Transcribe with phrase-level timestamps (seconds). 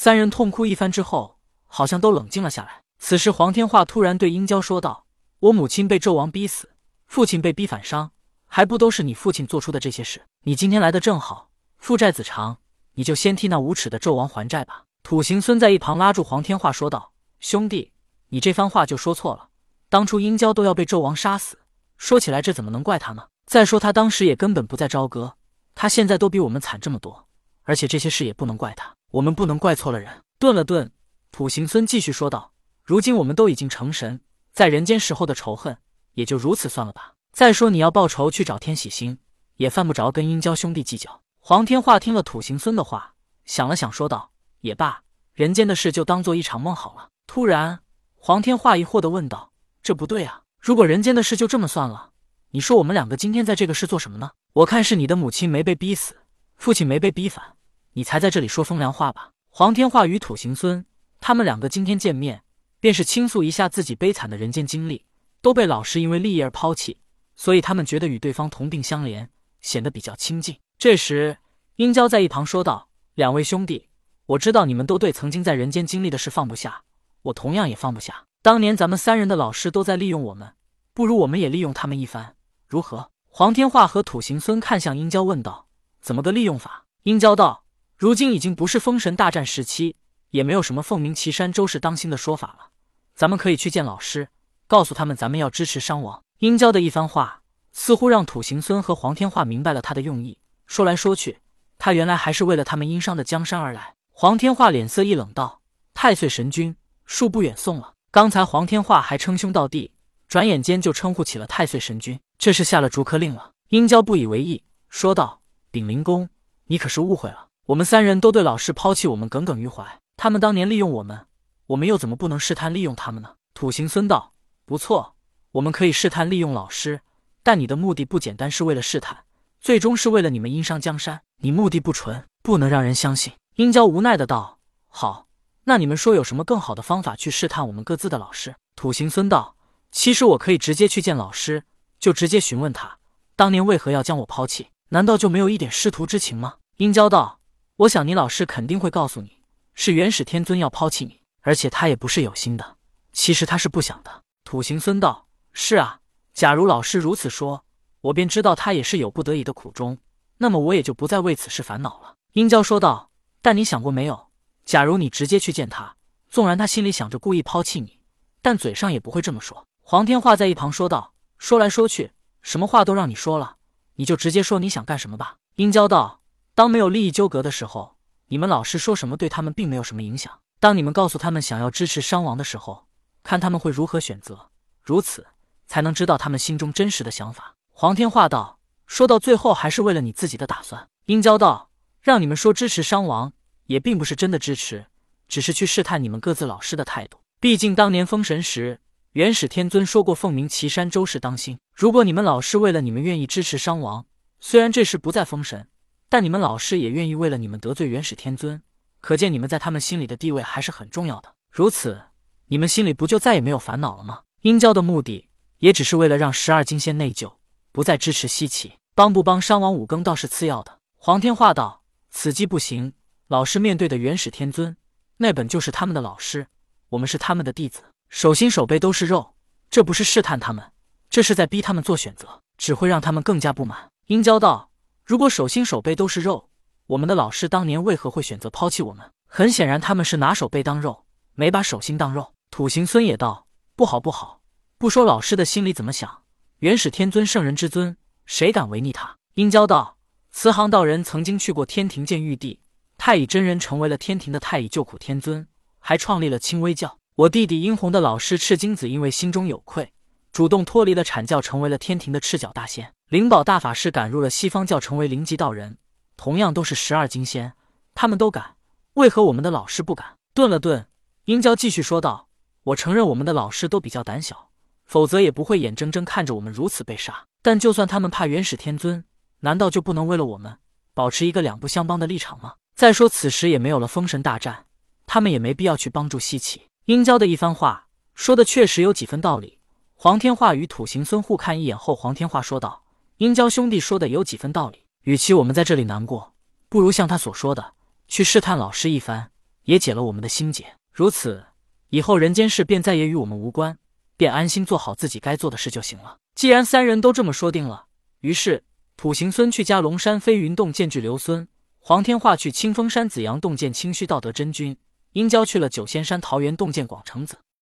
[0.00, 2.82] 三人痛哭一番之后，好像都冷静了下来。
[3.00, 5.06] 此时，黄天化突然对殷郊说道
[5.40, 6.70] ：“我母亲被纣王逼死，
[7.08, 8.12] 父亲被逼反伤，
[8.46, 10.24] 还不都是你父亲做出的这些事？
[10.44, 12.58] 你今天来的正好，父债子偿，
[12.92, 17.10] 你就先替那无耻的纣王还债吧。”土行孙在一旁拉住黄天化说道
[17.40, 17.90] ：“兄弟，
[18.28, 19.48] 你这番话就说错了。
[19.88, 21.58] 当初殷郊都要被纣王杀死，
[21.96, 23.26] 说起来这怎么能怪他呢？
[23.46, 25.34] 再说他当时也根本不在朝歌，
[25.74, 27.26] 他现在都比我们惨这么多，
[27.64, 30.90] 而且这些事也不能怪他，我们不能怪错了人。”顿了顿，
[31.30, 32.52] 土行孙继续说道
[32.84, 34.20] ：“如今我们都已经成神，
[34.52, 35.78] 在人间时候的仇恨
[36.14, 37.14] 也就如此算了吧。
[37.32, 39.18] 再说你要报仇去找天喜星，
[39.56, 44.32] 也犯不着跟殷郊兄弟计较。”黄天化听了土行孙的话，想了想，说道。
[44.60, 45.02] 也罢，
[45.34, 47.10] 人间的事就当做一场梦好了。
[47.28, 47.80] 突然，
[48.16, 49.52] 黄天化疑惑的问道
[49.82, 50.42] ：“这不对啊！
[50.60, 52.10] 如果人间的事就这么算了，
[52.50, 54.32] 你说我们两个今天在这个市做什么呢？
[54.52, 56.16] 我看是你的母亲没被逼死，
[56.56, 57.54] 父亲没被逼反，
[57.98, 60.86] 你才在这里说风凉话吧？”黄天化与土行孙
[61.18, 62.44] 他们两个今天见面，
[62.78, 65.04] 便是倾诉一下自己悲惨的人间经历，
[65.42, 67.00] 都被老师因为利益而抛弃，
[67.34, 69.26] 所以他们觉得与对方同病相怜，
[69.60, 70.56] 显得比较亲近。
[70.78, 71.38] 这时，
[71.74, 73.88] 殷郊在一旁说道：“两位兄弟。”
[74.26, 76.84] 我知道你们都对曾经在人间经历的事放不下，
[77.22, 78.26] 我同样也放不下。
[78.42, 80.52] 当年咱们三人的老师都在利用我们，
[80.94, 82.36] 不如我们也利用他们一番，
[82.68, 83.10] 如何？
[83.26, 85.66] 黄天化和土行孙看向殷郊，问道
[86.00, 87.64] ：“怎么个利用法？”殷郊道
[87.98, 89.96] ：“如今已经不是封神大战时期，
[90.30, 92.70] 也没有什么凤鸣岐山周氏当心的说法了。
[93.16, 94.28] 咱们可以去见老师，
[94.68, 100.38] 告诉他们咱们要支持商王。”殷郊的一番话，似乎让土行孙和黄天化明白了他的用意。
[100.64, 101.40] 说来说去，
[101.76, 103.96] 他原来还是为了他们殷商的江山而来。
[104.12, 105.60] 黄天化脸色一冷，道
[105.92, 107.94] ：“太岁神君，恕不远送了。
[108.12, 109.90] 刚才黄天化还称兄道弟，
[110.28, 116.28] 转眼间就称呼起了太岁神君，这是下了逐客令了。”殷郊不以为意，说道：“禀灵公，
[116.66, 117.47] 你可是误会了。
[117.68, 121.26] 我们三人都对老师抛弃我们耿耿于怀，他们当年利用我们，
[121.66, 124.32] 我们又怎么不能试探利用他们呢？”土行孙道
[124.64, 125.16] ：“不错，
[125.52, 127.02] 我们可以试探利用老师，
[127.42, 129.24] 但你的目的不简单是为了试探，
[129.60, 131.20] 最终是为了你们殷商江山。
[131.42, 135.26] 你目的不纯，不能让人相信。”殷郊无奈的道：“好，
[135.64, 139.56] 那你们说有什么更好的方法去试探我们各自的老师？”土行孙道
[139.92, 141.64] ：“其实我可以直接去见老师，
[142.00, 142.96] 就直接询问他，
[143.36, 144.68] 当年为何要将我抛弃？
[144.88, 147.37] 难道就没有一点师徒之情吗？”殷郊道
[147.78, 149.38] ：“我想你老师肯定会告诉你，
[149.72, 152.76] 是元始天尊要抛弃你，而且他也不是有心的，
[153.12, 156.00] 其实他是不想的。”土行孙道：“是啊，
[156.34, 157.64] 假如老师如此说，
[158.00, 159.96] 我便知道他也是有不得已的苦衷，
[160.38, 163.10] 那么我也就不再为此事烦恼了。”殷郊说道。
[163.40, 164.30] 但你想过没有？
[164.64, 165.94] 假如你直接去见他，
[166.28, 168.00] 纵然他心里想着故意抛弃你，
[168.42, 169.64] 但嘴上也不会这么说。
[169.80, 172.10] 黄天化在一旁说道：“说来说去，
[172.42, 173.58] 什么话都让你说了，
[173.94, 176.20] 你就直接说你想干什么吧。”殷郊道
[176.58, 177.94] ：“当没有利益纠葛的时候，
[178.26, 180.40] 你们老师说什么对他们并没有什么影响。
[180.58, 182.88] 当你们告诉他们想要支持商王的时候，
[183.22, 184.50] 看他们会如何选择，
[184.82, 185.24] 如此
[185.68, 188.58] 才能知道他们心中真实的想法。”黄天化道
[188.88, 191.70] ：“说到最后，还是为了你自己的打算。”殷郊道。
[192.00, 193.32] 让你们说支持商王，
[193.66, 194.86] 也并不是真的支持，
[195.28, 197.20] 只是去试探你们各自老师的态度。
[197.38, 198.80] 毕竟当年封神时，
[199.12, 201.60] 元始天尊说过凤鸣岐山周氏当心。
[201.72, 204.06] 如果你们老师为了你们愿意支持商王，
[204.40, 205.68] 虽然这时不在封神，
[206.08, 208.62] 但你们老师也愿意为了你们得罪元始天尊，
[209.00, 211.34] 可见你们在他们心里的地位还是很重要的。
[211.50, 212.02] 如此，
[212.46, 214.22] 你们心里不就再也没有烦恼了吗？
[214.40, 217.34] 殷郊的目的也只是为了让十二金仙内疚，
[217.72, 220.78] 不再支持西岐，帮不帮商王五更倒是次要的。
[220.96, 221.82] 黄天化道。
[222.10, 222.94] 此计不行。
[223.26, 224.74] 老师面对的元始天尊，
[225.18, 226.46] 那本就是他们的老师，
[226.88, 229.34] 我们是他们的弟子，手心手背都是肉，
[229.70, 230.72] 这不是试探他们，
[231.10, 233.90] 这是在逼他们做选择，只会让他们更加不满。
[234.06, 234.70] 殷郊道
[235.08, 236.50] ：“如果手心手背都是肉，
[236.86, 239.10] 我们的老师当年为何会选择抛弃我们？
[239.26, 244.42] 很显然，他们是拿手背当肉，没把手心当肉。”土行孙也道：“不好不好，
[244.76, 246.24] 不说老师的心里怎么想，
[246.58, 249.96] 元始天尊圣人之尊，谁敢违逆他？”殷郊道。
[250.30, 252.60] 慈航道人曾经去过天庭见玉帝，
[252.98, 255.48] 太乙真人成为了天庭的太乙救苦天尊，
[255.78, 256.98] 还创立了清微教。
[257.14, 259.90] 我弟弟殷红的老师赤精子因为心中有愧，
[260.32, 262.92] 主动脱离了阐教，成为了天庭的赤脚大仙。
[263.08, 265.78] 灵宝大法师赶入了西方教，成为灵极道人，
[266.18, 267.54] 同样都是十二金仙。
[267.94, 268.56] 他们都敢，
[268.94, 270.18] 为何我们的老师不敢？
[270.34, 270.86] 顿了顿，
[271.24, 272.28] 殷郊继续说道
[272.64, 274.50] ：“我承认我们的老师都比较胆小，
[274.84, 277.24] 否则也不会眼睁睁看着我们如此被杀。
[277.40, 279.02] 但就算他们怕元始天尊。”
[279.40, 280.58] 难道就不能为了我们
[280.92, 282.56] 保持一个两不相帮的立场吗？
[282.74, 284.66] 再说此时也没有了封神大战，
[285.06, 286.68] 他们也没必要去帮助西岐。
[286.84, 289.60] 殷郊的一番话说的确实有几分道理。
[289.94, 292.82] 黄天化与土行孙互看一眼后，黄天化说道
[293.18, 294.84] ：“殷郊兄弟说的有几分道理。
[295.02, 296.34] 与其我们在这里难过，
[296.68, 297.74] 不如像他所说的
[298.06, 299.32] 去试探老师一番，
[299.64, 300.76] 也解了我们的心结。
[300.92, 301.46] 如此，
[301.88, 303.76] 以后人间事便再也与我们无关，
[304.16, 306.18] 便安心做好自己该做的事就行了。
[306.36, 307.86] 既然三人都这么说定了，
[308.20, 308.62] 于是
[308.94, 311.48] 普行孙去加龙山飞云洞见巨留孙，
[311.80, 314.76] 黄天化去清风山紫阳洞见清虚道德真君，
[315.14, 317.36] 殷郊去了九仙山桃源洞见广成子。